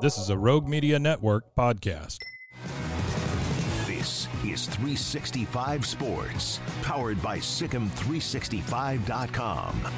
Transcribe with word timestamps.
This 0.00 0.16
is 0.16 0.30
a 0.30 0.38
Rogue 0.38 0.68
Media 0.68 0.96
Network 0.96 1.56
podcast. 1.56 2.18
This 3.84 4.28
is 4.44 4.66
365 4.66 5.84
Sports, 5.84 6.60
powered 6.82 7.20
by 7.20 7.38
SicEm365.com. 7.38 9.88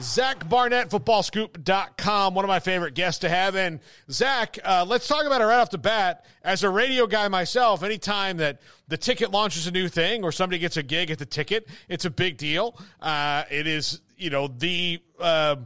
Zach 0.00 0.48
Barnett, 0.48 0.88
footballscoop.com, 0.88 2.34
one 2.34 2.46
of 2.46 2.48
my 2.48 2.60
favorite 2.60 2.94
guests 2.94 3.20
to 3.20 3.28
have. 3.28 3.56
And 3.56 3.78
Zach, 4.10 4.58
uh, 4.64 4.86
let's 4.88 5.06
talk 5.06 5.26
about 5.26 5.42
it 5.42 5.44
right 5.44 5.60
off 5.60 5.68
the 5.68 5.76
bat. 5.76 6.24
As 6.42 6.64
a 6.64 6.70
radio 6.70 7.06
guy 7.06 7.28
myself, 7.28 7.82
anytime 7.82 8.38
that 8.38 8.62
the 8.88 8.96
ticket 8.96 9.30
launches 9.30 9.66
a 9.66 9.70
new 9.70 9.88
thing 9.88 10.24
or 10.24 10.32
somebody 10.32 10.58
gets 10.58 10.78
a 10.78 10.82
gig 10.82 11.10
at 11.10 11.18
the 11.18 11.26
ticket, 11.26 11.68
it's 11.90 12.06
a 12.06 12.10
big 12.10 12.38
deal. 12.38 12.74
Uh, 13.02 13.42
it 13.50 13.66
is, 13.66 14.00
you 14.16 14.30
know, 14.30 14.48
the. 14.48 15.02
Uh, 15.20 15.56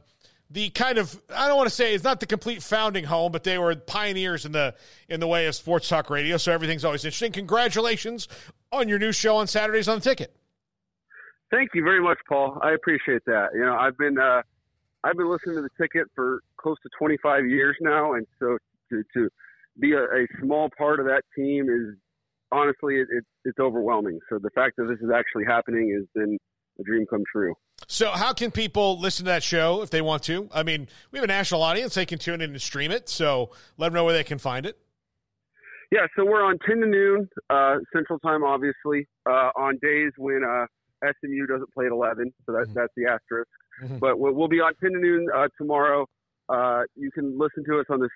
the 0.51 0.71
kind 0.71 0.99
of 0.99 1.21
I 1.35 1.47
don't 1.47 1.57
want 1.57 1.69
to 1.69 1.75
say 1.75 1.95
it's 1.95 2.05
not 2.05 2.21
the 2.21 2.27
complete 2.27 2.63
founding 2.63 3.05
home, 3.05 3.33
but 3.33 3.45
they 3.45 3.59
were 3.59 3.75
pioneers 3.75 4.47
in 4.47 4.53
the 4.53 4.75
in 5.09 5.21
the 5.21 5.27
way 5.27 5.47
of 5.47 5.55
sports 5.55 5.89
talk 5.89 6.09
radio. 6.11 6.37
So 6.37 6.53
everything's 6.53 6.85
always 6.85 7.05
interesting. 7.05 7.33
Congratulations 7.33 8.29
on 8.73 8.89
your 8.89 8.99
new 8.99 9.13
show 9.13 9.37
on 9.37 9.47
Saturdays 9.47 9.89
on 9.89 9.99
the 9.99 10.05
Ticket. 10.05 10.35
Thank 11.51 11.71
you 11.75 11.83
very 11.83 12.03
much, 12.03 12.19
Paul. 12.29 12.59
I 12.63 12.73
appreciate 12.73 13.25
that. 13.27 13.49
You 13.55 13.61
know, 13.61 13.75
I've 13.75 13.97
been 13.99 14.19
uh, 14.19 14.43
I've 15.05 15.17
been 15.17 15.31
listening 15.31 15.57
to 15.57 15.63
the 15.63 15.71
Ticket 15.81 16.07
for 16.15 16.41
close 16.57 16.77
to 16.83 16.89
25 16.99 17.47
years 17.47 17.77
now, 17.81 18.15
and 18.15 18.27
so 18.39 18.59
to 18.91 19.03
to 19.15 19.29
be 19.79 19.93
a, 19.93 20.03
a 20.03 20.27
small 20.41 20.71
part 20.77 20.99
of 20.99 21.07
that 21.07 21.23
team 21.37 21.69
is 21.69 21.97
honestly 22.51 22.97
it, 22.97 23.09
it, 23.11 23.25
it's 23.45 23.59
overwhelming. 23.59 24.19
So 24.29 24.39
the 24.39 24.51
fact 24.51 24.77
that 24.77 24.85
this 24.85 24.99
is 25.01 25.11
actually 25.15 25.45
happening 25.45 25.95
has 25.97 26.07
been 26.15 26.39
a 26.79 26.83
dream 26.83 27.07
come 27.09 27.23
true. 27.31 27.55
So, 27.87 28.11
how 28.11 28.33
can 28.33 28.51
people 28.51 28.99
listen 28.99 29.25
to 29.25 29.31
that 29.31 29.43
show 29.43 29.83
if 29.83 29.91
they 29.91 30.03
want 30.03 30.23
to? 30.25 30.49
I 30.53 30.63
mean, 30.63 30.89
we 31.11 31.19
have 31.19 31.25
a 31.25 31.29
national 31.29 31.63
audience; 31.63 31.95
they 31.95 32.07
can 32.07 32.19
tune 32.19 32.41
in 32.41 32.51
and 32.51 32.61
stream 32.61 32.91
it. 32.91 33.09
So, 33.09 33.51
let 33.77 33.89
them 33.89 33.95
know 33.95 34.05
where 34.05 34.15
they 34.15 34.25
can 34.25 34.39
find 34.39 34.67
it. 34.67 34.79
Yeah, 35.91 36.07
so 36.17 36.25
we're 36.25 36.45
on 36.45 36.59
ten 36.67 36.81
to 36.81 36.87
noon 36.87 37.29
uh, 37.49 37.77
Central 37.95 38.19
Time, 38.19 38.45
obviously, 38.45 39.09
uh, 39.27 39.51
on 39.57 39.79
days 39.81 40.13
when 40.19 40.43
uh, 40.45 40.67
SMU 41.03 41.47
doesn't 41.47 41.73
play 41.73 41.87
at 41.87 41.93
eleven. 41.93 42.33
So 42.45 42.53
that, 42.53 42.65
mm-hmm. 42.65 42.73
that's 42.75 42.93
the 42.97 43.07
asterisk. 43.07 43.49
Mm-hmm. 43.83 43.99
But 43.99 44.19
we'll 44.19 44.49
be 44.49 44.61
on 44.61 44.75
ten 44.83 44.93
to 44.93 44.99
noon 44.99 45.29
uh, 45.35 45.49
tomorrow. 45.57 46.07
Uh, 46.49 46.83
you 46.95 47.11
can 47.11 47.39
listen 47.39 47.65
to 47.65 47.81
us 47.81 47.87
on 47.89 48.01
the 48.01 48.09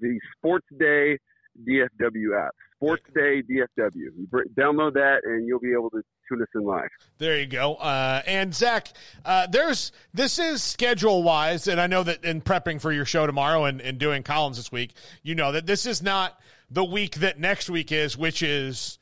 the 0.00 0.18
Sports 0.36 0.66
Day 0.78 1.18
DFW 1.68 2.46
app. 2.46 2.54
Sports 2.76 3.04
Day 3.14 3.42
DFW. 3.42 3.94
You 3.94 4.28
download 4.56 4.94
that, 4.94 5.20
and 5.24 5.46
you'll 5.46 5.60
be 5.60 5.72
able 5.72 5.90
to 5.90 6.02
tune 6.28 6.42
us 6.42 6.48
in 6.54 6.64
live. 6.64 6.88
There 7.18 7.38
you 7.38 7.46
go. 7.46 7.74
Uh, 7.74 8.22
and 8.26 8.54
Zach, 8.54 8.88
uh, 9.24 9.46
there's 9.46 9.92
this 10.12 10.38
is 10.38 10.62
schedule 10.62 11.22
wise, 11.22 11.68
and 11.68 11.80
I 11.80 11.86
know 11.86 12.02
that 12.02 12.24
in 12.24 12.42
prepping 12.42 12.80
for 12.80 12.92
your 12.92 13.04
show 13.06 13.26
tomorrow 13.26 13.64
and, 13.64 13.80
and 13.80 13.98
doing 13.98 14.22
columns 14.22 14.56
this 14.56 14.70
week, 14.70 14.92
you 15.22 15.34
know 15.34 15.52
that 15.52 15.66
this 15.66 15.86
is 15.86 16.02
not 16.02 16.38
the 16.70 16.84
week 16.84 17.16
that 17.16 17.38
next 17.38 17.70
week 17.70 17.92
is, 17.92 18.16
which 18.16 18.42
is 18.42 18.98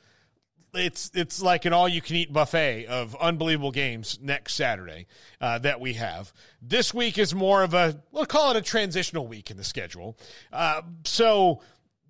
it's 0.75 1.11
it's 1.15 1.43
like 1.43 1.65
an 1.65 1.73
all 1.73 1.89
you 1.89 2.01
can 2.01 2.17
eat 2.17 2.33
buffet 2.33 2.87
of 2.87 3.15
unbelievable 3.17 3.71
games 3.71 4.19
next 4.23 4.55
Saturday 4.55 5.07
uh, 5.41 5.59
that 5.59 5.81
we 5.81 5.95
have. 5.95 6.33
This 6.61 6.93
week 6.93 7.19
is 7.19 7.35
more 7.35 7.63
of 7.63 7.75
a 7.75 8.01
we'll 8.13 8.27
call 8.27 8.51
it 8.51 8.57
a 8.57 8.63
transitional 8.63 9.27
week 9.27 9.51
in 9.51 9.57
the 9.57 9.65
schedule. 9.65 10.17
Uh, 10.53 10.83
so 11.05 11.61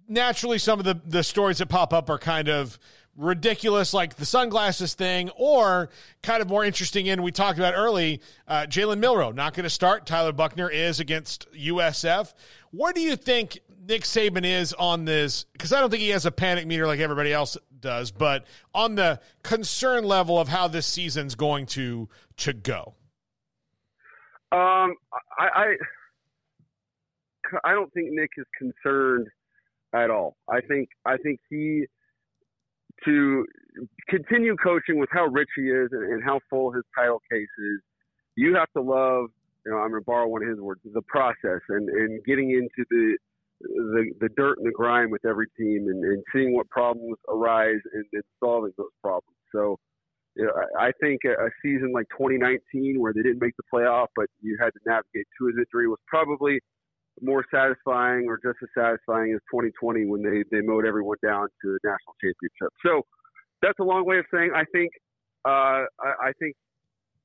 naturally, 0.09 0.59
some 0.59 0.79
of 0.79 0.85
the 0.85 1.01
the 1.05 1.23
stories 1.23 1.59
that 1.59 1.69
pop 1.69 1.93
up 1.93 2.11
are 2.11 2.19
kind 2.19 2.49
of 2.49 2.79
ridiculous, 3.17 3.95
like 3.95 4.17
the 4.17 4.27
sunglasses 4.27 4.95
thing, 4.95 5.31
or 5.37 5.89
kind 6.23 6.43
of 6.43 6.49
more 6.49 6.65
interesting 6.65 7.07
in 7.07 7.23
we 7.23 7.33
talked 7.33 7.59
about 7.59 7.75
early. 7.75 8.21
Uh, 8.47 8.67
Jalen 8.69 8.99
Milroe 8.99 9.33
not 9.33 9.55
going 9.55 9.65
to 9.65 9.71
start. 9.71 10.07
Tyler 10.07 10.33
Buchner 10.33 10.69
is 10.69 11.01
against 11.01 11.51
USF. 11.53 12.35
Where 12.71 12.93
do 12.93 13.01
you 13.01 13.17
think 13.17 13.61
Nick 13.87 14.03
Saban 14.03 14.45
is 14.45 14.73
on 14.75 15.05
this? 15.05 15.45
Because 15.53 15.73
I 15.73 15.81
don't 15.81 15.91
think 15.91 16.03
he 16.03 16.11
has 16.11 16.27
a 16.27 16.33
panic 16.33 16.67
meter 16.67 16.87
like 16.87 17.01
everybody 17.01 17.33
else 17.33 17.57
does, 17.81 18.11
but 18.11 18.45
on 18.75 18.95
the 18.97 19.21
concern 19.43 20.05
level 20.05 20.39
of 20.39 20.49
how 20.49 20.69
this 20.69 20.87
season's 20.87 21.35
going 21.35 21.67
to 21.67 22.09
to 22.39 22.53
go. 22.53 22.95
Um, 24.51 24.95
I, 25.39 25.49
I 25.55 25.75
I 27.63 27.73
don't 27.73 27.93
think 27.93 28.09
Nick 28.11 28.31
is 28.37 28.47
concerned 28.59 29.29
at 29.95 30.11
all. 30.11 30.37
I 30.49 30.61
think 30.61 30.89
I 31.07 31.17
think 31.17 31.41
he 31.49 31.87
to 33.05 33.45
continue 34.09 34.57
coaching 34.57 34.99
with 34.99 35.09
how 35.13 35.27
rich 35.27 35.49
he 35.57 35.63
is 35.63 35.89
and, 35.93 36.13
and 36.13 36.25
how 36.25 36.41
full 36.49 36.73
his 36.73 36.85
title 36.97 37.21
case 37.31 37.43
is, 37.43 37.81
you 38.37 38.55
have 38.55 38.71
to 38.77 38.81
love, 38.81 39.27
you 39.67 39.73
know, 39.73 39.79
I'm 39.79 39.91
going 39.91 40.01
to 40.01 40.05
borrow 40.05 40.29
one 40.29 40.43
of 40.43 40.49
his 40.49 40.61
words, 40.61 40.81
the 40.85 41.03
process 41.03 41.61
and, 41.69 41.89
and 41.89 42.25
getting 42.25 42.51
into 42.51 42.87
the, 42.91 43.17
the, 43.61 44.11
the 44.21 44.29
dirt 44.37 44.59
and 44.59 44.67
the 44.67 44.73
grime 44.73 45.11
with 45.11 45.25
every 45.25 45.47
team 45.59 45.87
and, 45.89 46.05
and 46.05 46.23
seeing 46.33 46.55
what 46.55 46.69
problems 46.71 47.17
arise 47.29 47.81
and, 47.93 48.05
and 48.13 48.23
solving 48.43 48.73
those 48.77 48.87
problems. 49.03 49.37
So, 49.53 49.79
you 50.37 50.45
know, 50.45 50.53
I 50.79 50.91
think 51.01 51.21
a, 51.25 51.31
a 51.31 51.51
season 51.63 51.93
like 51.93 52.07
2019 52.11 53.01
where 53.01 53.13
they 53.13 53.23
didn't 53.23 53.41
make 53.41 53.55
the 53.57 53.63
playoff, 53.73 54.07
but 54.17 54.27
you 54.41 54.57
had 54.61 54.71
to 54.71 54.81
navigate 54.87 55.27
to 55.39 55.47
his 55.47 55.57
injury 55.59 55.89
was 55.89 55.99
probably 56.07 56.61
more 57.21 57.45
satisfying 57.53 58.27
or 58.29 58.39
just 58.39 58.59
as 58.63 58.69
satisfying 58.77 59.33
as 59.33 59.41
2020 59.51 60.07
when 60.07 60.23
they, 60.23 60.43
they 60.51 60.61
mowed 60.61 60.85
everyone 60.87 61.17
down 61.25 61.49
to 61.63 61.73
the 61.73 61.79
national 61.85 62.15
championship. 62.21 62.73
So 62.85 63.03
that's 63.63 63.79
a 63.81 63.85
long 63.85 64.05
way 64.05 64.19
of 64.19 64.27
saying 64.33 64.51
I 64.55 64.65
think 64.73 64.91
uh, 65.45 65.87
I, 66.01 66.29
I 66.29 66.33
think 66.39 66.57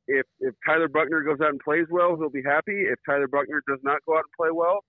if 0.07 0.25
if 0.39 0.55
Tyler 0.65 0.87
Buchner 0.87 1.21
goes 1.21 1.39
out 1.41 1.49
and 1.49 1.59
plays 1.59 1.85
well, 1.89 2.15
he'll 2.17 2.29
be 2.29 2.43
happy. 2.43 2.85
If 2.89 2.99
Tyler 3.05 3.27
Buchner 3.27 3.61
does 3.67 3.79
not 3.83 3.99
go 4.07 4.17
out 4.17 4.23
and 4.25 4.33
play 4.37 4.49
well, 4.51 4.83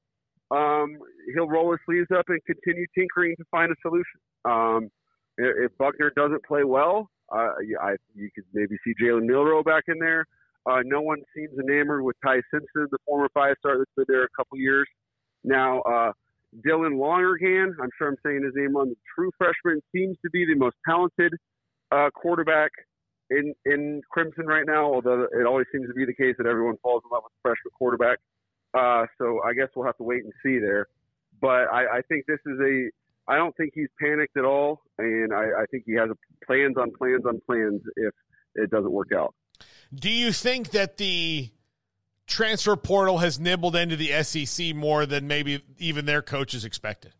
um, 0.50 0.96
he'll 1.34 1.48
roll 1.48 1.70
his 1.70 1.80
sleeves 1.86 2.08
up 2.16 2.24
and 2.28 2.40
continue 2.46 2.86
tinkering 2.96 3.36
to 3.36 3.44
find 3.50 3.70
a 3.70 3.76
solution. 3.82 4.20
Um, 4.44 4.90
if 5.36 5.72
Buchner 5.78 6.12
doesn't 6.16 6.44
play 6.44 6.64
well, 6.64 7.08
uh, 7.32 7.52
I, 7.80 7.96
you 8.14 8.30
could 8.34 8.44
maybe 8.52 8.76
see 8.84 8.92
Jalen 9.02 9.26
Milroe 9.26 9.62
back 9.62 9.84
in 9.88 9.98
there. 9.98 10.26
Uh, 10.66 10.80
no 10.84 11.00
one 11.00 11.18
seems 11.34 11.50
enamored 11.58 12.02
with 12.02 12.16
Ty 12.24 12.40
Simpson, 12.52 12.86
the 12.90 12.98
former 13.06 13.28
five 13.32 13.56
star 13.58 13.78
that's 13.78 13.90
been 13.96 14.04
there 14.08 14.24
a 14.24 14.28
couple 14.36 14.58
years. 14.58 14.86
Now, 15.42 15.80
uh, 15.82 16.12
Dylan 16.66 16.98
Lonergan, 16.98 17.76
I'm 17.80 17.88
sure 17.96 18.08
I'm 18.08 18.16
saying 18.24 18.42
his 18.44 18.52
name 18.54 18.76
wrong, 18.76 18.90
the 18.90 18.96
true 19.14 19.30
freshman, 19.38 19.80
seems 19.94 20.16
to 20.22 20.30
be 20.30 20.44
the 20.44 20.54
most 20.54 20.76
talented 20.86 21.32
uh, 21.92 22.10
quarterback 22.14 22.70
in, 23.30 23.54
in 23.64 24.02
Crimson 24.10 24.46
right 24.46 24.66
now, 24.66 24.84
although 24.84 25.26
it 25.32 25.46
always 25.46 25.66
seems 25.72 25.86
to 25.88 25.94
be 25.94 26.04
the 26.04 26.14
case 26.14 26.34
that 26.38 26.46
everyone 26.46 26.76
falls 26.82 27.02
in 27.04 27.10
love 27.14 27.22
with 27.24 27.32
the 27.32 27.48
freshman 27.48 27.70
quarterback. 27.78 28.18
Uh, 28.74 29.06
so 29.18 29.40
I 29.42 29.54
guess 29.54 29.68
we'll 29.74 29.86
have 29.86 29.96
to 29.96 30.04
wait 30.04 30.24
and 30.24 30.32
see 30.42 30.58
there. 30.58 30.88
But 31.40 31.72
I, 31.72 31.98
I 31.98 32.00
think 32.08 32.26
this 32.26 32.40
is 32.46 32.58
a 32.60 32.90
I 33.28 33.36
don't 33.36 33.56
think 33.56 33.72
he's 33.74 33.88
panicked 34.00 34.36
at 34.36 34.44
all, 34.44 34.82
and 34.98 35.32
I, 35.32 35.62
I 35.62 35.64
think 35.70 35.84
he 35.86 35.94
has 35.94 36.08
plans 36.44 36.76
on 36.76 36.90
plans 36.90 37.24
on 37.26 37.40
plans 37.46 37.80
if 37.96 38.12
it 38.56 38.70
doesn't 38.70 38.90
work 38.90 39.12
out. 39.16 39.34
Do 39.92 40.10
you 40.10 40.32
think 40.32 40.70
that 40.70 40.96
the 40.98 41.50
transfer 42.26 42.76
portal 42.76 43.18
has 43.18 43.40
nibbled 43.40 43.74
into 43.74 43.96
the 43.96 44.22
SEC 44.22 44.74
more 44.74 45.04
than 45.04 45.26
maybe 45.26 45.62
even 45.78 46.06
their 46.06 46.22
coaches 46.22 46.64
expected? 46.64 47.12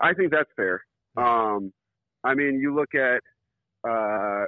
I 0.00 0.12
think 0.12 0.30
that's 0.30 0.50
fair. 0.54 0.84
Um, 1.16 1.72
I 2.22 2.34
mean, 2.34 2.58
you 2.60 2.74
look 2.74 2.94
at, 2.94 3.22
uh, 3.88 4.44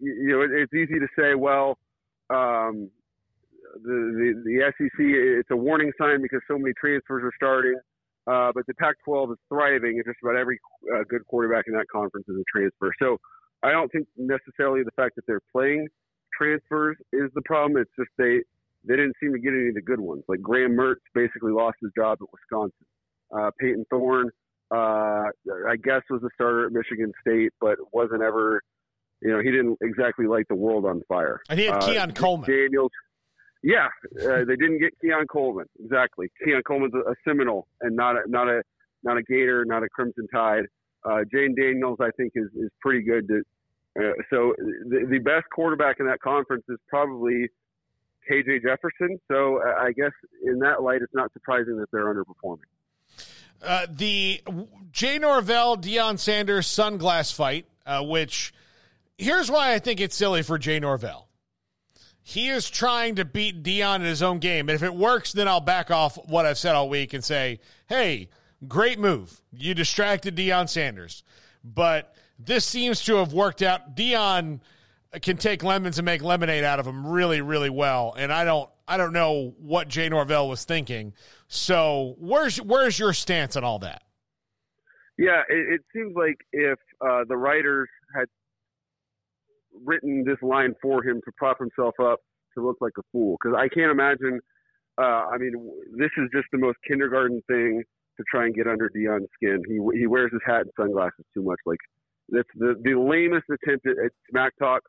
you, 0.00 0.12
you, 0.14 0.28
know, 0.30 0.42
it, 0.42 0.50
it's 0.52 0.74
easy 0.74 0.98
to 0.98 1.06
say, 1.16 1.34
well, 1.34 1.78
um, 2.30 2.90
the, 3.82 3.82
the, 3.84 4.42
the 4.44 4.72
SEC, 4.76 4.98
it's 4.98 5.50
a 5.50 5.56
warning 5.56 5.92
sign 5.98 6.20
because 6.20 6.40
so 6.48 6.58
many 6.58 6.72
transfers 6.78 7.22
are 7.24 7.32
starting. 7.36 7.78
Uh, 8.26 8.52
but 8.54 8.64
the 8.68 8.74
Pac-12 8.74 9.32
is 9.32 9.38
thriving, 9.48 9.96
and 9.96 10.04
just 10.06 10.18
about 10.22 10.36
every 10.36 10.58
uh, 10.94 11.02
good 11.08 11.26
quarterback 11.26 11.64
in 11.66 11.74
that 11.74 11.86
conference 11.92 12.24
is 12.28 12.36
a 12.36 12.44
transfer. 12.56 12.92
So 13.00 13.18
I 13.64 13.72
don't 13.72 13.90
think 13.90 14.06
necessarily 14.16 14.84
the 14.84 14.92
fact 14.92 15.16
that 15.16 15.26
they're 15.26 15.42
playing 15.50 15.88
transfers 16.42 16.96
is 17.12 17.30
the 17.34 17.42
problem. 17.42 17.80
It's 17.80 17.90
just 17.98 18.10
they 18.18 18.40
they 18.84 18.96
didn't 18.96 19.14
seem 19.20 19.32
to 19.32 19.38
get 19.38 19.52
any 19.52 19.68
of 19.68 19.74
the 19.74 19.82
good 19.82 20.00
ones. 20.00 20.24
Like 20.28 20.42
Graham 20.42 20.72
Mertz 20.72 20.96
basically 21.14 21.52
lost 21.52 21.76
his 21.80 21.90
job 21.96 22.18
at 22.20 22.28
Wisconsin. 22.32 22.86
Uh, 23.34 23.50
Payton 23.58 23.86
Thorne, 23.90 24.30
uh, 24.70 25.24
I 25.68 25.76
guess, 25.82 26.02
was 26.10 26.22
a 26.22 26.28
starter 26.34 26.66
at 26.66 26.72
Michigan 26.72 27.12
State, 27.20 27.52
but 27.60 27.78
wasn't 27.92 28.22
ever. 28.22 28.60
You 29.20 29.30
know, 29.30 29.38
he 29.38 29.52
didn't 29.52 29.78
exactly 29.80 30.26
light 30.26 30.46
the 30.48 30.56
world 30.56 30.84
on 30.84 31.00
fire. 31.08 31.40
And 31.48 31.58
he 31.58 31.66
had 31.66 31.76
uh, 31.76 31.86
Keon 31.86 32.12
Coleman. 32.12 32.50
Daniels. 32.50 32.90
Yeah, 33.62 33.86
uh, 34.20 34.44
they 34.44 34.56
didn't 34.56 34.80
get 34.80 34.90
Keon 35.00 35.28
Coleman 35.28 35.66
exactly. 35.82 36.26
Keon 36.44 36.62
Coleman's 36.66 36.94
a, 36.94 37.10
a 37.10 37.14
Seminole 37.24 37.68
and 37.80 37.94
not 37.94 38.16
a 38.16 38.22
not 38.26 38.48
a 38.48 38.62
not 39.04 39.16
a 39.16 39.22
Gator, 39.22 39.64
not 39.64 39.84
a 39.84 39.88
Crimson 39.88 40.26
Tide. 40.34 40.64
Uh, 41.04 41.20
Jayden 41.32 41.56
Daniels, 41.56 41.98
I 42.00 42.10
think, 42.16 42.32
is 42.34 42.48
is 42.56 42.70
pretty 42.80 43.02
good. 43.02 43.28
To, 43.28 43.42
so 44.30 44.54
the, 44.58 45.06
the 45.10 45.18
best 45.18 45.44
quarterback 45.54 46.00
in 46.00 46.06
that 46.06 46.20
conference 46.20 46.64
is 46.68 46.78
probably 46.88 47.48
KJ 48.30 48.62
Jefferson. 48.62 49.18
So 49.30 49.60
I 49.62 49.92
guess 49.92 50.12
in 50.44 50.58
that 50.60 50.82
light, 50.82 51.02
it's 51.02 51.14
not 51.14 51.32
surprising 51.32 51.76
that 51.78 51.90
they're 51.90 52.12
underperforming. 52.12 52.60
Uh, 53.62 53.86
the 53.88 54.42
Jay 54.90 55.18
Norvell 55.18 55.76
Deion 55.76 56.18
Sanders 56.18 56.66
sunglass 56.66 57.32
fight, 57.32 57.66
uh, 57.86 58.02
which 58.02 58.52
here's 59.18 59.50
why 59.50 59.72
I 59.72 59.78
think 59.78 60.00
it's 60.00 60.16
silly 60.16 60.42
for 60.42 60.58
Jay 60.58 60.80
Norvell. 60.80 61.28
He 62.24 62.48
is 62.48 62.70
trying 62.70 63.16
to 63.16 63.24
beat 63.24 63.62
Deion 63.62 63.96
in 63.96 64.02
his 64.02 64.22
own 64.22 64.38
game. 64.38 64.68
And 64.68 64.76
if 64.76 64.82
it 64.82 64.94
works, 64.94 65.32
then 65.32 65.48
I'll 65.48 65.60
back 65.60 65.90
off 65.90 66.16
what 66.28 66.46
I've 66.46 66.58
said 66.58 66.74
all 66.74 66.88
week 66.88 67.12
and 67.12 67.22
say, 67.24 67.58
hey, 67.88 68.28
great 68.68 68.98
move. 68.98 69.40
You 69.52 69.74
distracted 69.74 70.36
Deion 70.36 70.68
Sanders. 70.68 71.24
But 71.64 72.14
this 72.44 72.64
seems 72.64 73.02
to 73.04 73.16
have 73.16 73.32
worked 73.32 73.62
out. 73.62 73.96
Deion 73.96 74.60
can 75.20 75.36
take 75.36 75.62
lemons 75.62 75.98
and 75.98 76.06
make 76.06 76.22
lemonade 76.22 76.64
out 76.64 76.78
of 76.78 76.86
them 76.86 77.06
really, 77.06 77.40
really 77.40 77.70
well. 77.70 78.14
And 78.16 78.32
I 78.32 78.44
don't 78.44 78.70
I 78.88 78.96
don't 78.96 79.12
know 79.12 79.54
what 79.58 79.88
Jay 79.88 80.08
Norvell 80.08 80.48
was 80.48 80.64
thinking. 80.64 81.14
So 81.48 82.16
where's 82.18 82.60
where's 82.60 82.98
your 82.98 83.12
stance 83.12 83.56
on 83.56 83.64
all 83.64 83.78
that? 83.80 84.02
Yeah, 85.18 85.42
it, 85.48 85.74
it 85.74 85.80
seems 85.94 86.14
like 86.16 86.36
if 86.52 86.78
uh, 87.00 87.24
the 87.28 87.36
writers 87.36 87.88
had 88.16 88.26
written 89.84 90.24
this 90.26 90.38
line 90.42 90.74
for 90.80 91.04
him 91.04 91.20
to 91.24 91.32
prop 91.36 91.58
himself 91.58 91.94
up 92.02 92.20
to 92.56 92.64
look 92.64 92.76
like 92.80 92.92
a 92.98 93.02
fool, 93.12 93.36
because 93.42 93.56
I 93.58 93.68
can't 93.68 93.90
imagine. 93.90 94.40
Uh, 94.98 95.28
I 95.32 95.38
mean, 95.38 95.52
this 95.96 96.10
is 96.18 96.28
just 96.34 96.46
the 96.52 96.58
most 96.58 96.76
kindergarten 96.86 97.40
thing 97.46 97.82
to 98.16 98.24
try 98.30 98.44
and 98.44 98.54
get 98.54 98.66
under 98.66 98.90
Deion's 98.94 99.28
skin. 99.34 99.62
He 99.66 99.78
he 99.98 100.06
wears 100.06 100.32
his 100.32 100.42
hat 100.44 100.62
and 100.62 100.70
sunglasses 100.78 101.24
too 101.34 101.42
much. 101.42 101.58
Like 101.64 101.78
that's 102.28 102.48
the 102.54 102.74
the 102.82 102.94
lamest 102.94 103.44
attempt 103.50 103.86
at, 103.86 103.96
at 104.04 104.12
smack 104.30 104.52
talk 104.58 104.82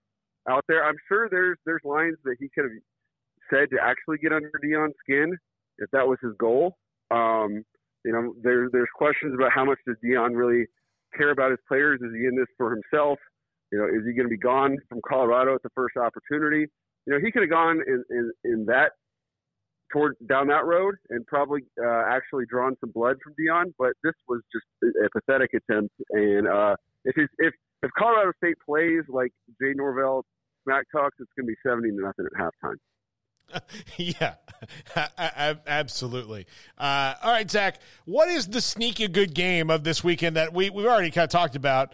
out 0.49 0.63
there. 0.67 0.83
I'm 0.83 0.97
sure 1.07 1.29
there's 1.29 1.57
there's 1.65 1.81
lines 1.83 2.17
that 2.23 2.35
he 2.39 2.49
could 2.53 2.65
have 2.65 2.73
said 3.49 3.69
to 3.71 3.77
actually 3.81 4.17
get 4.17 4.31
under 4.31 4.51
Deion's 4.63 4.95
skin 5.03 5.35
if 5.79 5.89
that 5.91 6.07
was 6.07 6.17
his 6.21 6.33
goal. 6.39 6.77
Um, 7.11 7.63
you 8.05 8.11
know, 8.11 8.33
there, 8.41 8.69
there's 8.71 8.89
questions 8.95 9.33
about 9.33 9.51
how 9.53 9.65
much 9.65 9.79
does 9.87 9.95
Deion 10.03 10.35
really 10.35 10.65
care 11.15 11.31
about 11.31 11.51
his 11.51 11.59
players? 11.67 12.01
Is 12.01 12.11
he 12.17 12.25
in 12.25 12.35
this 12.35 12.47
for 12.57 12.71
himself? 12.71 13.19
You 13.71 13.79
know, 13.79 13.85
is 13.85 14.05
he 14.05 14.13
going 14.13 14.27
to 14.27 14.29
be 14.29 14.37
gone 14.37 14.77
from 14.89 14.99
Colorado 15.07 15.55
at 15.55 15.63
the 15.63 15.69
first 15.75 15.95
opportunity? 15.97 16.67
You 17.05 17.13
know, 17.13 17.19
he 17.23 17.31
could 17.31 17.43
have 17.43 17.49
gone 17.49 17.81
in, 17.87 18.03
in, 18.09 18.31
in 18.43 18.65
that 18.65 18.91
toward 19.91 20.15
down 20.27 20.47
that 20.47 20.65
road 20.65 20.95
and 21.09 21.25
probably 21.27 21.61
uh, 21.83 22.03
actually 22.07 22.45
drawn 22.49 22.75
some 22.79 22.91
blood 22.91 23.17
from 23.23 23.33
Deion, 23.39 23.73
but 23.77 23.93
this 24.03 24.13
was 24.27 24.41
just 24.51 24.65
a 24.83 25.09
pathetic 25.09 25.51
attempt. 25.53 25.93
And 26.09 26.47
uh, 26.47 26.75
if 27.05 27.15
if 27.37 27.53
if 27.81 27.91
Colorado 27.97 28.31
State 28.37 28.55
plays 28.65 29.03
like 29.09 29.31
Jay 29.61 29.73
Norvell 29.75 30.25
smack 30.63 30.85
talks, 30.91 31.15
it's 31.19 31.29
going 31.37 31.47
to 31.47 31.51
be 31.51 31.57
seventy 31.65 31.89
to 31.89 32.01
nothing 32.01 32.25
at 32.25 32.39
halftime. 32.39 32.77
yeah, 33.97 34.35
absolutely. 35.67 36.47
Uh, 36.77 37.13
all 37.21 37.31
right, 37.31 37.49
Zach, 37.49 37.79
what 38.05 38.29
is 38.29 38.47
the 38.47 38.61
sneaky 38.61 39.07
good 39.07 39.33
game 39.33 39.69
of 39.69 39.83
this 39.83 40.03
weekend 40.03 40.37
that 40.37 40.53
we, 40.53 40.69
we've 40.69 40.85
already 40.85 41.11
kind 41.11 41.25
of 41.25 41.29
talked 41.29 41.55
about 41.55 41.93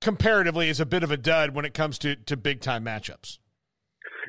comparatively 0.00 0.68
is 0.68 0.80
a 0.80 0.86
bit 0.86 1.02
of 1.02 1.10
a 1.10 1.16
dud 1.16 1.54
when 1.54 1.64
it 1.64 1.74
comes 1.74 1.98
to, 1.98 2.16
to 2.16 2.36
big 2.36 2.60
time 2.60 2.84
matchups? 2.84 3.38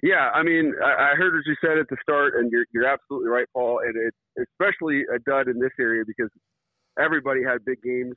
Yeah, 0.04 0.30
I 0.34 0.44
mean, 0.44 0.74
I, 0.84 1.12
I 1.12 1.16
heard 1.16 1.34
what 1.34 1.44
you 1.46 1.56
said 1.62 1.78
at 1.78 1.88
the 1.90 1.98
start, 2.02 2.34
and 2.36 2.52
you're, 2.52 2.66
you're 2.74 2.88
absolutely 2.88 3.30
right, 3.30 3.46
Paul. 3.54 3.82
And 3.86 3.96
it's 3.96 4.48
especially 4.50 5.04
a 5.14 5.20
dud 5.20 5.48
in 5.48 5.60
this 5.60 5.72
area 5.80 6.04
because 6.06 6.30
everybody 7.00 7.44
had 7.44 7.64
big 7.66 7.82
games 7.82 8.16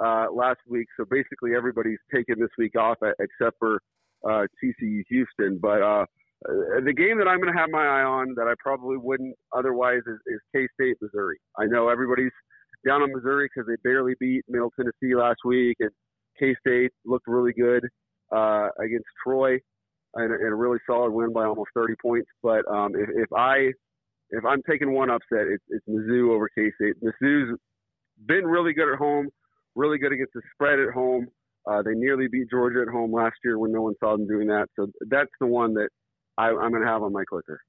uh, 0.00 0.26
last 0.32 0.60
week. 0.68 0.86
So 0.98 1.04
basically, 1.08 1.54
everybody's 1.56 1.98
taken 2.12 2.36
this 2.38 2.50
week 2.58 2.76
off 2.78 2.98
except 3.20 3.58
for 3.58 3.80
uh, 4.28 4.46
TCU 4.62 5.02
Houston. 5.08 5.58
But 5.60 5.82
uh, 5.82 6.06
uh, 6.48 6.80
the 6.84 6.92
game 6.92 7.18
that 7.18 7.28
I'm 7.28 7.40
going 7.40 7.52
to 7.52 7.58
have 7.58 7.70
my 7.70 7.84
eye 7.84 8.04
on 8.04 8.34
that 8.36 8.46
I 8.46 8.54
probably 8.58 8.96
wouldn't 8.96 9.34
otherwise 9.56 10.00
is, 10.06 10.18
is 10.26 10.40
K 10.54 10.66
State, 10.74 10.96
Missouri. 11.00 11.38
I 11.58 11.66
know 11.66 11.88
everybody's 11.88 12.32
down 12.86 13.02
on 13.02 13.12
Missouri 13.12 13.48
because 13.52 13.66
they 13.66 13.76
barely 13.88 14.14
beat 14.20 14.44
Middle 14.48 14.70
Tennessee 14.76 15.14
last 15.14 15.38
week, 15.44 15.76
and 15.80 15.90
K 16.38 16.54
State 16.60 16.92
looked 17.04 17.26
really 17.26 17.52
good 17.52 17.84
uh, 18.34 18.68
against 18.78 19.06
Troy 19.24 19.58
and, 20.14 20.32
and 20.32 20.52
a 20.52 20.54
really 20.54 20.78
solid 20.86 21.12
win 21.12 21.32
by 21.32 21.44
almost 21.44 21.70
30 21.74 21.94
points. 22.00 22.28
But 22.42 22.66
um, 22.70 22.94
if, 22.94 23.08
if 23.14 23.32
I 23.32 23.72
if 24.30 24.44
I'm 24.44 24.62
taking 24.68 24.92
one 24.92 25.10
upset, 25.10 25.46
it's, 25.48 25.64
it's 25.68 25.86
Mizzou 25.88 26.34
over 26.34 26.48
K 26.48 26.70
State. 26.76 26.96
Mizzou's 27.02 27.58
been 28.26 28.46
really 28.46 28.72
good 28.72 28.92
at 28.92 28.98
home, 28.98 29.28
really 29.74 29.98
good 29.98 30.12
against 30.12 30.32
the 30.34 30.42
spread 30.54 30.78
at 30.78 30.92
home. 30.92 31.28
Uh, 31.66 31.82
they 31.82 31.94
nearly 31.94 32.28
beat 32.28 32.50
Georgia 32.50 32.82
at 32.82 32.88
home 32.88 33.12
last 33.12 33.36
year 33.42 33.58
when 33.58 33.72
no 33.72 33.82
one 33.82 33.94
saw 33.98 34.16
them 34.16 34.26
doing 34.28 34.48
that. 34.48 34.68
So 34.76 34.88
that's 35.08 35.30
the 35.40 35.46
one 35.46 35.74
that 35.74 35.88
I, 36.36 36.48
am 36.50 36.70
going 36.70 36.82
to 36.82 36.88
have 36.88 37.02
on 37.02 37.12
my 37.12 37.24
clicker. 37.24 37.60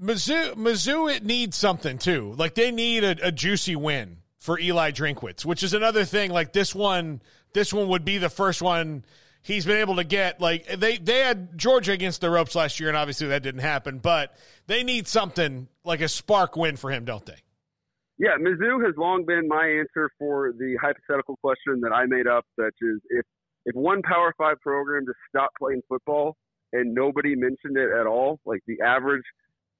Mizzou, 0.00 0.54
Mizzou, 0.54 1.14
it 1.14 1.24
needs 1.24 1.56
something 1.56 1.96
too. 1.96 2.34
Like 2.36 2.54
they 2.54 2.70
need 2.70 3.02
a, 3.02 3.28
a, 3.28 3.32
juicy 3.32 3.76
win 3.76 4.18
for 4.38 4.58
Eli 4.58 4.90
Drinkwitz, 4.90 5.44
which 5.44 5.62
is 5.62 5.72
another 5.72 6.04
thing. 6.04 6.30
Like 6.30 6.52
this 6.52 6.74
one, 6.74 7.22
this 7.54 7.72
one 7.72 7.88
would 7.88 8.04
be 8.04 8.18
the 8.18 8.28
first 8.28 8.60
one 8.60 9.04
he's 9.46 9.64
been 9.64 9.78
able 9.78 9.96
to 9.96 10.04
get. 10.04 10.40
Like 10.40 10.66
they 10.66 10.98
they 10.98 11.20
had 11.20 11.56
Georgia 11.56 11.92
against 11.92 12.20
the 12.20 12.28
ropes 12.28 12.54
last 12.54 12.78
year, 12.78 12.90
and 12.90 12.98
obviously 12.98 13.28
that 13.28 13.42
didn't 13.42 13.62
happen. 13.62 13.98
But 13.98 14.36
they 14.66 14.82
need 14.82 15.08
something 15.08 15.68
like 15.84 16.02
a 16.02 16.08
spark 16.08 16.56
win 16.56 16.76
for 16.76 16.90
him, 16.90 17.04
don't 17.04 17.24
they? 17.24 17.38
Yeah, 18.18 18.36
Mizzou 18.40 18.84
has 18.84 18.94
long 18.96 19.26
been 19.26 19.46
my 19.46 19.66
answer 19.66 20.10
for 20.18 20.52
the 20.58 20.76
hypothetical 20.80 21.36
question 21.36 21.80
that 21.82 21.92
I 21.92 22.06
made 22.06 22.26
up, 22.26 22.44
such 22.58 22.74
as 22.82 23.00
if 23.10 23.24
if 23.66 23.74
one 23.74 24.00
Power 24.02 24.32
Five 24.38 24.60
program 24.60 25.04
just 25.06 25.18
stopped 25.28 25.56
playing 25.58 25.82
football 25.88 26.36
and 26.72 26.94
nobody 26.94 27.34
mentioned 27.34 27.76
it 27.76 27.90
at 27.90 28.06
all, 28.06 28.38
like 28.44 28.60
the 28.66 28.80
average, 28.84 29.24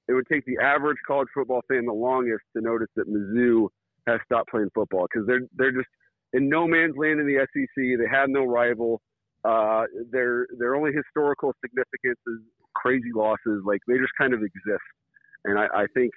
it 0.07 0.13
would 0.13 0.27
take 0.31 0.45
the 0.45 0.57
average 0.61 0.97
college 1.05 1.27
football 1.33 1.61
fan 1.67 1.85
the 1.85 1.93
longest 1.93 2.43
to 2.55 2.61
notice 2.61 2.87
that 2.95 3.09
Mizzou 3.09 3.67
has 4.07 4.19
stopped 4.25 4.49
playing 4.49 4.69
football 4.73 5.07
because 5.11 5.27
they're 5.27 5.47
they're 5.55 5.71
just 5.71 5.87
in 6.33 6.47
no 6.49 6.67
man's 6.67 6.95
land 6.95 7.19
in 7.19 7.25
the 7.25 7.39
SEC. 7.53 7.75
They 7.75 8.09
have 8.09 8.29
no 8.29 8.45
rival. 8.45 9.01
Uh, 9.43 9.83
their 10.11 10.47
their 10.59 10.75
only 10.75 10.91
historical 10.91 11.53
significance 11.61 12.19
is 12.27 12.39
crazy 12.75 13.11
losses. 13.15 13.63
Like 13.65 13.81
they 13.87 13.97
just 13.97 14.13
kind 14.17 14.33
of 14.33 14.41
exist, 14.41 14.87
and 15.45 15.57
I, 15.57 15.65
I 15.73 15.85
think 15.93 16.11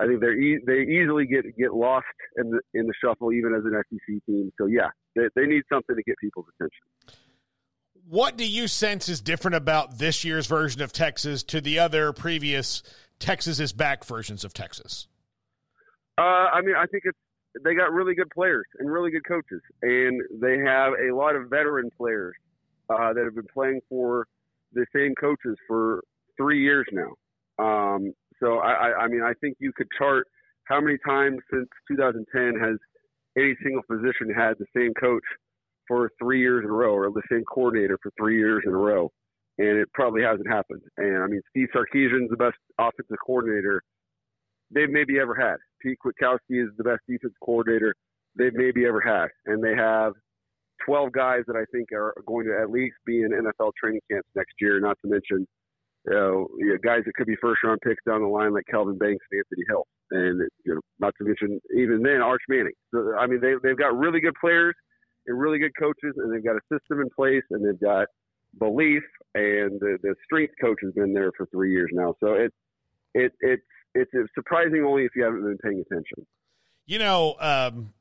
I 0.00 0.06
think 0.06 0.20
they're 0.20 0.38
e- 0.38 0.62
they 0.66 0.80
easily 0.80 1.26
get 1.26 1.44
get 1.58 1.74
lost 1.74 2.06
in 2.36 2.50
the 2.50 2.60
in 2.72 2.86
the 2.86 2.94
shuffle, 3.04 3.32
even 3.32 3.54
as 3.54 3.62
an 3.64 3.80
SEC 3.90 4.24
team. 4.26 4.50
So 4.58 4.66
yeah, 4.66 4.88
they, 5.14 5.28
they 5.36 5.46
need 5.46 5.62
something 5.70 5.94
to 5.94 6.02
get 6.02 6.16
people's 6.18 6.46
attention. 6.54 7.20
What 8.08 8.36
do 8.36 8.48
you 8.48 8.66
sense 8.66 9.08
is 9.08 9.20
different 9.20 9.56
about 9.56 9.98
this 9.98 10.24
year's 10.24 10.46
version 10.46 10.80
of 10.80 10.92
Texas 10.92 11.42
to 11.44 11.60
the 11.60 11.78
other 11.78 12.12
previous 12.12 12.82
Texas 13.18 13.60
is 13.60 13.72
back 13.72 14.04
versions 14.04 14.42
of 14.42 14.54
Texas? 14.54 15.06
Uh, 16.18 16.22
I 16.22 16.62
mean, 16.62 16.74
I 16.76 16.86
think 16.86 17.04
it's 17.04 17.18
they 17.62 17.74
got 17.74 17.92
really 17.92 18.14
good 18.14 18.30
players 18.30 18.64
and 18.78 18.90
really 18.90 19.10
good 19.10 19.26
coaches, 19.26 19.60
and 19.82 20.22
they 20.40 20.58
have 20.58 20.94
a 20.94 21.14
lot 21.14 21.36
of 21.36 21.50
veteran 21.50 21.90
players 21.96 22.34
uh, 22.88 23.12
that 23.12 23.24
have 23.24 23.34
been 23.34 23.46
playing 23.52 23.80
for 23.88 24.26
the 24.72 24.86
same 24.94 25.14
coaches 25.20 25.56
for 25.68 26.02
three 26.36 26.62
years 26.62 26.86
now. 26.92 27.12
Um, 27.58 28.12
so 28.42 28.58
I, 28.58 29.04
I 29.04 29.08
mean, 29.08 29.22
I 29.22 29.32
think 29.40 29.56
you 29.60 29.72
could 29.76 29.88
chart 29.96 30.26
how 30.64 30.80
many 30.80 30.98
times 31.06 31.38
since 31.52 31.68
2010 31.88 32.60
has 32.60 32.76
any 33.36 33.54
single 33.62 33.82
position 33.82 34.32
had 34.34 34.54
the 34.58 34.66
same 34.74 34.92
coach 34.94 35.24
for 35.86 36.10
three 36.22 36.40
years 36.40 36.64
in 36.64 36.70
a 36.70 36.72
row, 36.72 36.94
or 36.94 37.10
the 37.10 37.22
same 37.30 37.42
coordinator 37.44 37.98
for 38.02 38.12
three 38.18 38.38
years 38.38 38.62
in 38.64 38.72
a 38.72 38.76
row, 38.76 39.10
and 39.58 39.76
it 39.76 39.88
probably 39.92 40.22
hasn't 40.22 40.48
happened. 40.48 40.82
And 40.96 41.22
I 41.22 41.26
mean, 41.26 41.40
Steve 41.50 41.68
Sarkisian's 41.74 42.30
the 42.30 42.36
best 42.36 42.56
offensive 42.78 43.16
coordinator 43.26 43.82
they've 44.70 44.88
maybe 44.90 45.18
ever 45.18 45.34
had. 45.34 45.56
Pete 45.82 45.98
Kwiatkowski 46.04 46.62
is 46.62 46.70
the 46.76 46.84
best 46.84 47.00
defense 47.08 47.34
coordinator 47.44 47.94
they've 48.36 48.54
maybe 48.54 48.86
ever 48.86 49.00
had, 49.00 49.28
and 49.46 49.62
they 49.62 49.74
have 49.74 50.12
12 50.86 51.12
guys 51.12 51.42
that 51.46 51.56
I 51.56 51.64
think 51.72 51.88
are 51.92 52.14
going 52.26 52.46
to 52.46 52.56
at 52.60 52.70
least 52.70 52.96
be 53.04 53.22
in 53.22 53.30
NFL 53.30 53.72
training 53.78 54.00
camps 54.10 54.28
next 54.36 54.54
year. 54.60 54.80
Not 54.80 54.96
to 55.02 55.10
mention 55.10 55.46
you 56.06 56.12
know, 56.14 56.48
you 56.58 56.68
know, 56.68 56.76
guys 56.82 57.02
that 57.04 57.14
could 57.14 57.26
be 57.26 57.36
first 57.40 57.62
round 57.62 57.80
picks 57.84 58.02
down 58.06 58.22
the 58.22 58.28
line 58.28 58.54
like 58.54 58.64
Kelvin 58.70 58.98
Banks 58.98 59.24
and 59.30 59.38
Anthony 59.38 59.64
Hill, 59.68 59.86
and 60.10 60.48
you 60.64 60.74
know, 60.74 60.80
not 60.98 61.14
to 61.18 61.24
mention 61.24 61.60
even 61.76 62.02
then 62.02 62.22
Arch 62.22 62.42
Manning. 62.48 62.72
So 62.92 63.14
I 63.18 63.26
mean, 63.26 63.40
they 63.40 63.54
they've 63.62 63.78
got 63.78 63.96
really 63.96 64.20
good 64.20 64.34
players 64.40 64.74
and 65.26 65.38
really 65.38 65.58
good 65.58 65.72
coaches, 65.78 66.14
and 66.16 66.32
they've 66.32 66.44
got 66.44 66.56
a 66.56 66.60
system 66.72 67.00
in 67.00 67.08
place, 67.14 67.42
and 67.50 67.66
they've 67.66 67.80
got 67.80 68.08
belief, 68.58 69.02
and 69.34 69.78
the, 69.80 69.98
the 70.02 70.14
strength 70.24 70.54
coach 70.60 70.78
has 70.82 70.92
been 70.94 71.12
there 71.12 71.32
for 71.36 71.46
three 71.46 71.72
years 71.72 71.90
now. 71.92 72.14
So 72.20 72.32
it 72.32 72.52
it 73.14 73.32
it's 73.42 73.62
it's 73.92 74.10
surprising 74.34 74.82
only 74.84 75.04
if 75.04 75.10
you 75.14 75.24
haven't 75.24 75.42
been 75.42 75.58
paying 75.58 75.84
attention. 75.90 76.26
You 76.86 76.98
know, 76.98 77.36
um, 77.38 77.92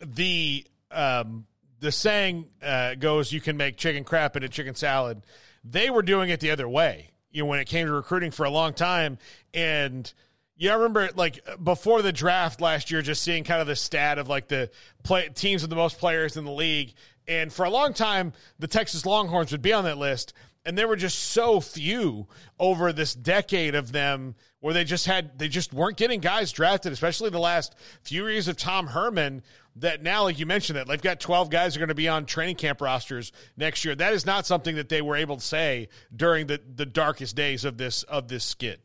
the 0.00 0.64
um, 0.92 1.46
the 1.80 1.90
saying 1.90 2.50
uh, 2.62 2.94
goes, 2.94 3.32
"You 3.32 3.40
can 3.40 3.56
make 3.56 3.76
chicken 3.76 4.04
crap 4.04 4.36
into 4.36 4.48
chicken 4.48 4.76
salad." 4.76 5.22
They 5.64 5.90
were 5.90 6.02
doing 6.02 6.30
it 6.30 6.40
the 6.40 6.50
other 6.50 6.68
way 6.68 7.11
you 7.32 7.42
know, 7.42 7.46
when 7.46 7.58
it 7.58 7.66
came 7.66 7.86
to 7.86 7.92
recruiting 7.92 8.30
for 8.30 8.44
a 8.44 8.50
long 8.50 8.74
time. 8.74 9.18
And 9.52 10.12
yeah, 10.56 10.72
I 10.72 10.74
remember 10.74 11.10
like 11.16 11.40
before 11.62 12.02
the 12.02 12.12
draft 12.12 12.60
last 12.60 12.90
year, 12.90 13.02
just 13.02 13.22
seeing 13.22 13.44
kind 13.44 13.60
of 13.60 13.66
the 13.66 13.76
stat 13.76 14.18
of 14.18 14.28
like 14.28 14.48
the 14.48 14.70
play, 15.02 15.28
teams 15.34 15.62
with 15.62 15.70
the 15.70 15.76
most 15.76 15.98
players 15.98 16.36
in 16.36 16.44
the 16.44 16.52
league. 16.52 16.94
And 17.26 17.52
for 17.52 17.64
a 17.64 17.70
long 17.70 17.94
time, 17.94 18.32
the 18.58 18.68
Texas 18.68 19.06
Longhorns 19.06 19.52
would 19.52 19.62
be 19.62 19.72
on 19.72 19.84
that 19.84 19.98
list. 19.98 20.32
And 20.64 20.78
there 20.78 20.86
were 20.86 20.96
just 20.96 21.18
so 21.18 21.60
few 21.60 22.28
over 22.58 22.92
this 22.92 23.14
decade 23.14 23.74
of 23.74 23.90
them 23.90 24.36
where 24.60 24.72
they 24.72 24.84
just 24.84 25.06
had, 25.06 25.38
they 25.38 25.48
just 25.48 25.72
weren't 25.72 25.96
getting 25.96 26.20
guys 26.20 26.52
drafted, 26.52 26.92
especially 26.92 27.30
the 27.30 27.40
last 27.40 27.74
few 28.02 28.28
years 28.28 28.46
of 28.46 28.56
Tom 28.56 28.88
Herman. 28.88 29.42
That 29.74 30.02
now, 30.02 30.24
like 30.24 30.38
you 30.38 30.46
mentioned, 30.46 30.76
that 30.76 30.86
they've 30.86 31.00
got 31.00 31.18
12 31.18 31.48
guys 31.48 31.74
are 31.74 31.80
going 31.80 31.88
to 31.88 31.94
be 31.94 32.06
on 32.06 32.26
training 32.26 32.56
camp 32.56 32.80
rosters 32.80 33.32
next 33.56 33.84
year. 33.84 33.94
That 33.94 34.12
is 34.12 34.26
not 34.26 34.46
something 34.46 34.76
that 34.76 34.90
they 34.90 35.00
were 35.00 35.16
able 35.16 35.36
to 35.36 35.42
say 35.42 35.88
during 36.14 36.46
the, 36.46 36.60
the 36.74 36.84
darkest 36.84 37.34
days 37.34 37.64
of 37.64 37.78
this 37.78 38.02
of 38.04 38.28
this 38.28 38.44
skid. 38.44 38.80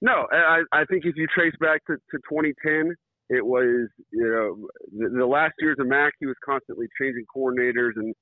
No, 0.00 0.26
I, 0.32 0.62
I 0.72 0.84
think 0.86 1.04
if 1.04 1.14
you 1.16 1.26
trace 1.26 1.52
back 1.60 1.84
to, 1.88 1.96
to 1.96 2.18
2010, 2.30 2.94
it 3.28 3.44
was 3.44 3.88
you 4.10 4.26
know 4.26 4.66
the, 4.96 5.18
the 5.18 5.26
last 5.26 5.52
years 5.60 5.76
of 5.78 5.86
Mack 5.86 6.14
he 6.18 6.26
was 6.26 6.36
constantly 6.44 6.86
changing 7.00 7.24
coordinators 7.34 7.92
and 7.96 8.14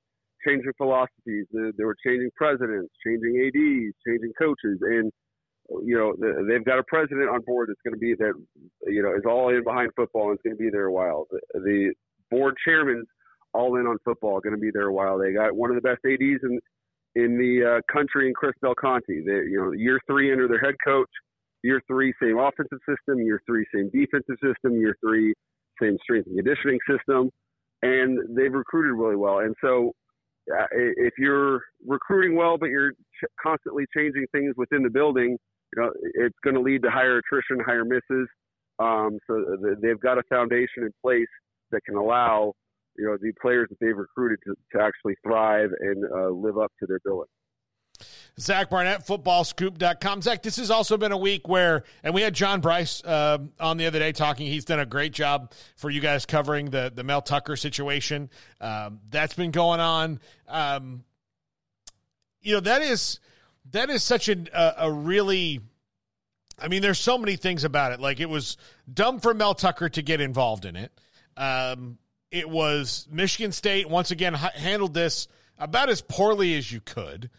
changing 0.45 0.71
philosophies. 0.77 1.45
They, 1.51 1.83
were 1.83 1.95
changing 2.05 2.29
presidents, 2.35 2.93
changing 3.05 3.35
ads, 3.47 3.95
changing 4.05 4.33
coaches, 4.37 4.79
and 4.81 5.11
you 5.85 5.97
know 5.97 6.15
they've 6.47 6.65
got 6.65 6.79
a 6.79 6.83
president 6.83 7.29
on 7.29 7.41
board 7.45 7.69
that's 7.69 7.81
going 7.83 7.93
to 7.93 7.99
be 7.99 8.15
that 8.15 8.33
you 8.87 9.03
know 9.03 9.13
is 9.13 9.23
all 9.27 9.49
in 9.49 9.63
behind 9.63 9.91
football 9.95 10.29
and 10.29 10.39
is 10.39 10.41
going 10.43 10.55
to 10.55 10.61
be 10.63 10.69
there 10.69 10.85
a 10.85 10.93
while. 10.93 11.27
The, 11.31 11.39
the 11.59 11.93
board 12.31 12.55
chairman's 12.65 13.07
all 13.53 13.77
in 13.77 13.87
on 13.87 13.97
football, 14.05 14.39
going 14.39 14.55
to 14.55 14.61
be 14.61 14.71
there 14.71 14.87
a 14.87 14.93
while. 14.93 15.17
They 15.17 15.33
got 15.33 15.55
one 15.55 15.69
of 15.69 15.75
the 15.75 15.81
best 15.81 15.99
ads 16.05 16.43
in 16.43 16.59
in 17.15 17.37
the 17.37 17.77
uh, 17.77 17.93
country 17.93 18.27
in 18.27 18.33
Chris 18.33 18.53
Del 18.61 18.75
Conte. 18.75 19.05
They, 19.07 19.49
you 19.49 19.59
know, 19.59 19.71
year 19.71 19.99
three 20.07 20.31
under 20.31 20.47
their 20.47 20.59
head 20.59 20.75
coach 20.85 21.09
Year 21.63 21.81
three, 21.87 22.13
same 22.21 22.37
offensive 22.37 22.79
system. 22.87 23.21
Year 23.21 23.41
three, 23.45 23.65
same 23.73 23.89
defensive 23.89 24.37
system. 24.41 24.79
Year 24.79 24.95
three, 25.01 25.33
same 25.81 25.97
strength 26.03 26.27
and 26.27 26.37
conditioning 26.37 26.79
system. 26.89 27.29
And 27.81 28.19
they've 28.35 28.53
recruited 28.53 28.93
really 28.97 29.15
well. 29.15 29.39
And 29.39 29.55
so, 29.61 29.93
uh, 30.57 30.65
if 30.71 31.13
you're 31.17 31.61
recruiting 31.85 32.35
well, 32.35 32.57
but 32.57 32.69
you're 32.69 32.91
ch- 32.91 33.31
constantly 33.41 33.85
changing 33.95 34.25
things 34.31 34.53
within 34.57 34.83
the 34.83 34.89
building, 34.89 35.37
you 35.75 35.81
know, 35.81 35.91
it's 36.15 36.35
going 36.43 36.55
to 36.55 36.61
lead 36.61 36.83
to 36.83 36.89
higher 36.89 37.17
attrition, 37.17 37.59
higher 37.65 37.85
misses. 37.85 38.27
Um, 38.79 39.19
so 39.27 39.57
they've 39.81 39.99
got 39.99 40.17
a 40.17 40.23
foundation 40.29 40.83
in 40.83 40.91
place 41.03 41.27
that 41.71 41.81
can 41.85 41.95
allow, 41.95 42.53
you 42.97 43.05
know, 43.05 43.17
the 43.21 43.33
players 43.41 43.67
that 43.69 43.77
they've 43.79 43.95
recruited 43.95 44.39
to, 44.45 44.55
to 44.73 44.83
actually 44.83 45.15
thrive 45.23 45.69
and 45.79 46.03
uh, 46.15 46.29
live 46.29 46.57
up 46.57 46.71
to 46.79 46.87
their 46.87 46.99
billing. 47.03 47.27
Zach 48.39 48.69
Barnett, 48.69 49.05
footballscoop.com. 49.05 50.21
Zach, 50.21 50.41
this 50.41 50.57
has 50.57 50.71
also 50.71 50.97
been 50.97 51.11
a 51.11 51.17
week 51.17 51.47
where, 51.47 51.83
and 52.03 52.13
we 52.13 52.21
had 52.21 52.33
John 52.33 52.61
Brice 52.61 53.03
uh, 53.03 53.39
on 53.59 53.77
the 53.77 53.85
other 53.85 53.99
day 53.99 54.11
talking. 54.11 54.47
He's 54.47 54.65
done 54.65 54.79
a 54.79 54.85
great 54.85 55.11
job 55.11 55.51
for 55.75 55.89
you 55.89 55.99
guys 55.99 56.25
covering 56.25 56.69
the, 56.69 56.91
the 56.93 57.03
Mel 57.03 57.21
Tucker 57.21 57.55
situation. 57.55 58.29
Um, 58.61 58.99
that's 59.09 59.33
been 59.33 59.51
going 59.51 59.79
on. 59.79 60.19
Um, 60.47 61.03
you 62.41 62.53
know, 62.53 62.61
that 62.61 62.81
is, 62.81 63.19
that 63.71 63.89
is 63.89 64.03
such 64.03 64.29
a, 64.29 64.75
a 64.77 64.91
really, 64.91 65.59
I 66.57 66.69
mean, 66.69 66.81
there's 66.81 66.99
so 66.99 67.17
many 67.17 67.35
things 67.35 67.65
about 67.65 67.91
it. 67.91 67.99
Like, 67.99 68.21
it 68.21 68.29
was 68.29 68.55
dumb 68.91 69.19
for 69.19 69.33
Mel 69.33 69.53
Tucker 69.53 69.89
to 69.89 70.01
get 70.01 70.21
involved 70.21 70.63
in 70.63 70.77
it. 70.77 70.91
Um, 71.35 71.97
it 72.31 72.49
was 72.49 73.07
Michigan 73.11 73.51
State, 73.51 73.89
once 73.89 74.11
again, 74.11 74.33
handled 74.33 74.93
this 74.93 75.27
about 75.57 75.89
as 75.89 76.01
poorly 76.01 76.55
as 76.55 76.71
you 76.71 76.79
could. 76.79 77.29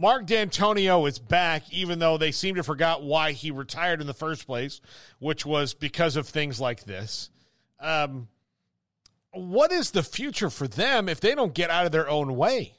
Mark 0.00 0.26
Dantonio 0.26 1.08
is 1.08 1.18
back, 1.18 1.64
even 1.72 1.98
though 1.98 2.16
they 2.16 2.30
seem 2.30 2.54
to 2.54 2.62
forgot 2.62 3.02
why 3.02 3.32
he 3.32 3.50
retired 3.50 4.00
in 4.00 4.06
the 4.06 4.14
first 4.14 4.46
place, 4.46 4.80
which 5.18 5.44
was 5.44 5.74
because 5.74 6.14
of 6.14 6.28
things 6.28 6.60
like 6.60 6.84
this. 6.84 7.30
Um, 7.80 8.28
what 9.32 9.72
is 9.72 9.90
the 9.90 10.04
future 10.04 10.50
for 10.50 10.68
them 10.68 11.08
if 11.08 11.18
they 11.18 11.34
don't 11.34 11.52
get 11.52 11.68
out 11.68 11.84
of 11.84 11.90
their 11.90 12.08
own 12.08 12.36
way? 12.36 12.74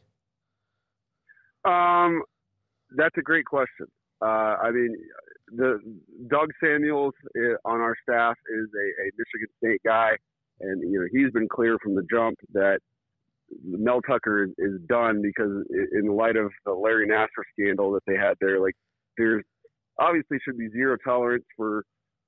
Um, 1.66 2.24
that's 2.96 3.16
a 3.18 3.22
great 3.22 3.46
question. 3.46 3.88
Uh, 4.22 4.56
I 4.64 4.72
mean, 4.72 4.96
the 5.52 5.80
Doug 6.30 6.50
Samuels 6.64 7.14
uh, 7.38 7.56
on 7.66 7.82
our 7.82 7.96
staff 8.02 8.36
is 8.50 8.68
a, 8.74 9.02
a 9.02 9.12
Michigan 9.18 9.48
State 9.58 9.82
guy, 9.86 10.12
and 10.62 10.82
you 10.90 11.00
know 11.02 11.08
he's 11.12 11.32
been 11.34 11.50
clear 11.50 11.78
from 11.84 11.96
the 11.96 12.04
jump 12.10 12.38
that 12.54 12.80
Mel 13.64 14.02
Tucker 14.02 14.44
is, 14.44 14.50
is 14.58 14.80
done 14.88 15.22
because 15.22 15.64
in 15.94 16.08
light 16.08 16.36
of 16.36 16.52
the 16.66 16.74
Larry 16.74 17.08
Nassar 17.08 17.44
scandal 17.58 17.92
that 17.94 18.04
they 18.08 18.16
had 18.16 18.36
there, 18.42 18.60
like 18.60 18.76
there's 19.18 19.44
obviously 20.00 20.38
should 20.44 20.58
be 20.58 20.70
zero 20.70 20.98
tolerance 21.04 21.46
for 21.56 21.84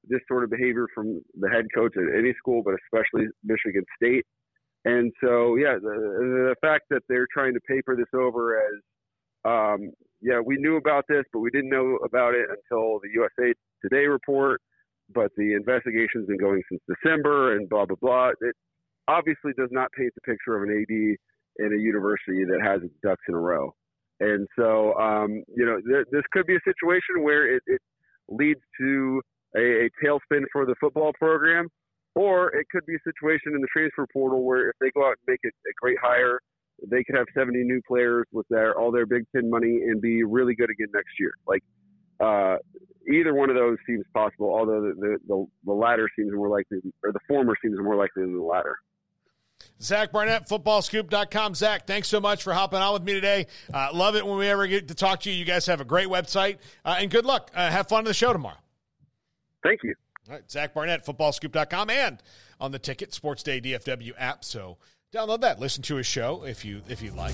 this 0.08 0.20
sort 0.28 0.44
of 0.44 0.50
behavior 0.50 0.88
from 0.94 1.22
the 1.40 1.50
head 1.50 1.66
coach 1.76 1.94
at 1.96 2.18
any 2.18 2.34
school, 2.38 2.62
but 2.64 2.74
especially 2.86 3.28
Michigan 3.44 3.84
State. 3.96 4.26
And 4.84 5.12
so, 5.24 5.56
yeah, 5.56 5.76
the, 5.76 5.90
the 6.52 6.56
fact 6.60 6.86
that 6.90 7.02
they're 7.08 7.28
trying 7.32 7.54
to 7.54 7.60
paper 7.62 7.96
this 7.96 8.10
over 8.16 8.58
as, 8.58 8.82
um, 9.46 9.92
yeah, 10.22 10.40
we 10.44 10.58
knew 10.58 10.78
about 10.78 11.06
this, 11.08 11.24
but 11.32 11.40
we 11.40 11.52
didn't 11.52 11.70
know 11.70 11.98
about 12.04 12.34
it 12.34 12.48
until 12.50 13.00
the 13.00 13.10
USA 13.14 13.54
Today 13.82 14.06
report. 14.06 14.62
But 15.14 15.32
the 15.36 15.54
investigation's 15.54 16.28
been 16.28 16.38
going 16.38 16.62
since 16.70 16.82
December, 16.88 17.58
and 17.58 17.68
blah 17.68 17.86
blah 17.86 17.98
blah. 18.00 18.30
It, 18.30 18.56
obviously 19.12 19.52
does 19.58 19.70
not 19.72 19.92
paint 19.92 20.14
the 20.16 20.22
picture 20.22 20.56
of 20.56 20.64
an 20.64 20.72
AD 20.72 20.96
in 21.66 21.74
a 21.74 21.82
university 21.82 22.46
that 22.46 22.62
has 22.64 22.82
its 22.82 22.94
ducks 23.04 23.24
in 23.28 23.36
a 23.36 23.40
row. 23.40 23.74
And 24.20 24.48
so, 24.58 24.94
um, 24.96 25.44
you 25.56 25.66
know, 25.66 25.78
th- 25.82 26.08
this 26.12 26.24
could 26.32 26.46
be 26.46 26.56
a 26.56 26.64
situation 26.64 27.24
where 27.24 27.56
it, 27.56 27.64
it 27.66 27.82
leads 28.30 28.62
to 28.80 29.22
a, 29.58 29.86
a 29.86 29.90
tailspin 30.04 30.44
for 30.52 30.66
the 30.66 30.76
football 30.80 31.12
program, 31.20 31.68
or 32.16 32.56
it 32.56 32.68
could 32.72 32.86
be 32.86 32.96
a 32.96 33.04
situation 33.04 33.54
in 33.56 33.62
the 33.62 33.68
transfer 33.76 34.06
portal 34.14 34.44
where 34.46 34.70
if 34.70 34.76
they 34.80 34.92
go 34.92 35.06
out 35.06 35.18
and 35.18 35.28
make 35.28 35.40
it 35.44 35.54
a 35.68 35.74
great 35.82 35.98
hire, 36.02 36.40
they 36.90 37.04
could 37.04 37.16
have 37.16 37.28
70 37.36 37.64
new 37.64 37.82
players 37.88 38.26
with 38.32 38.46
their 38.50 38.78
all 38.80 38.92
their 38.92 39.06
Big 39.06 39.24
Ten 39.36 39.50
money 39.50 39.82
and 39.88 40.02
be 40.02 40.24
really 40.24 40.56
good 40.56 40.70
again 40.70 40.88
next 40.94 41.14
year. 41.20 41.34
Like 41.48 41.64
uh, 42.20 42.58
either 43.12 43.34
one 43.34 43.50
of 43.50 43.56
those 43.56 43.78
seems 43.88 44.06
possible, 44.14 44.54
although 44.54 44.82
the, 44.82 44.94
the, 45.00 45.18
the, 45.28 45.46
the 45.66 45.74
latter 45.74 46.08
seems 46.18 46.32
more 46.34 46.50
likely, 46.50 46.80
or 47.04 47.12
the 47.12 47.20
former 47.28 47.56
seems 47.64 47.78
more 47.80 47.96
likely 47.96 48.24
than 48.24 48.36
the 48.36 48.44
latter. 48.44 48.78
Zach 49.82 50.12
Barnett, 50.12 50.48
footballscoop.com. 50.48 51.56
Zach, 51.56 51.88
thanks 51.88 52.08
so 52.08 52.20
much 52.20 52.44
for 52.44 52.54
hopping 52.54 52.80
on 52.80 52.94
with 52.94 53.04
me 53.04 53.14
today. 53.14 53.48
Uh, 53.74 53.90
love 53.94 54.16
it 54.16 54.26
when 54.26 54.38
we 54.38 54.48
ever 54.48 54.68
get 54.68 54.88
to 54.90 54.96
talk 54.96 55.22
to 55.22 55.32
you. 55.32 55.36
You 55.36 55.46
guys 55.46 55.66
have 55.66 55.82
a 55.82 55.86
great 55.86 56.08
website, 56.08 56.58
uh, 56.86 56.98
and 57.00 57.10
good 57.10 57.26
luck. 57.26 57.52
Uh, 57.56 57.70
have 57.70 57.88
fun 57.88 58.00
on 58.00 58.04
the 58.06 58.14
show 58.14 58.32
tomorrow. 58.34 58.58
Thank 59.64 59.82
you. 59.84 59.96
All 60.30 60.36
right, 60.36 60.50
Zach 60.50 60.74
Barnett, 60.74 61.06
footballscoop.com, 61.06 61.90
and 61.90 62.22
on 62.60 62.72
the 62.72 62.80
Ticket 62.80 63.14
Sports 63.14 63.44
Day 63.44 63.60
DFW 63.60 64.14
app. 64.18 64.44
So 64.44 64.78
download 65.14 65.42
that. 65.42 65.60
Listen 65.60 65.82
to 65.84 65.96
his 65.96 66.06
show 66.06 66.44
if 66.46 66.64
you 66.64 66.82
if 66.88 67.02
you'd 67.02 67.16
like. 67.16 67.34